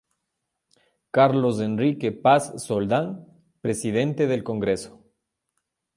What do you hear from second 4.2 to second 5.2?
del congreso.